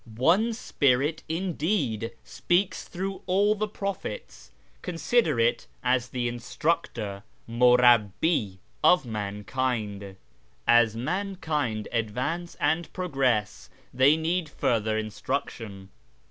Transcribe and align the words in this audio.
One 0.17 0.53
spirit, 0.53 1.21
indeed, 1.29 2.09
speaks 2.23 2.85
through 2.87 3.21
all 3.27 3.53
the 3.53 3.67
prophets; 3.67 4.49
consider 4.81 5.39
it 5.39 5.67
as 5.83 6.07
the 6.09 6.27
instructor 6.27 7.21
{murabhi) 7.47 8.57
of 8.83 9.05
mankind. 9.05 10.15
As 10.65 10.95
mankind 10.95 11.87
advance 11.91 12.55
and 12.55 12.91
progress, 12.93 13.69
they 13.93 14.17
need 14.17 14.49
fuller 14.49 14.97
instruction. 14.97 15.89